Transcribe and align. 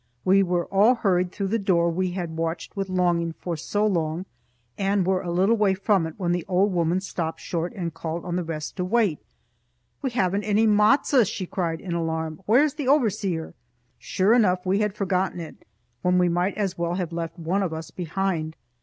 We 0.25 0.41
were 0.41 0.65
all 0.73 0.95
hurried 0.95 1.31
through 1.31 1.49
the 1.49 1.59
door 1.59 1.87
we 1.91 2.09
had 2.13 2.35
watched 2.35 2.75
with 2.75 2.89
longing 2.89 3.33
for 3.33 3.55
so 3.55 3.85
long, 3.85 4.25
and 4.75 5.05
were 5.05 5.21
a 5.21 5.29
little 5.29 5.55
way 5.57 5.75
from 5.75 6.07
it 6.07 6.15
when 6.17 6.31
the 6.31 6.43
old 6.47 6.73
woman 6.73 6.99
stopped 7.01 7.39
short 7.39 7.71
and 7.75 7.93
called 7.93 8.25
on 8.25 8.35
the 8.35 8.43
rest 8.43 8.77
to 8.77 8.83
wait. 8.83 9.19
"We 10.01 10.09
haven't 10.09 10.43
any 10.43 10.65
matzo!" 10.65 11.23
she 11.23 11.45
cried 11.45 11.79
in 11.81 11.93
alarm. 11.93 12.41
"Where's 12.47 12.73
the 12.73 12.87
overseer?" 12.87 13.53
Sure 13.99 14.33
enough 14.33 14.65
we 14.65 14.79
had 14.79 14.95
forgotten 14.95 15.39
it, 15.39 15.65
when 16.01 16.17
we 16.17 16.29
might 16.29 16.57
as 16.57 16.79
well 16.79 16.95
have 16.95 17.13
left 17.13 17.37
one 17.37 17.61
of 17.61 17.71
us 17.71 17.91
behind. 17.91 18.55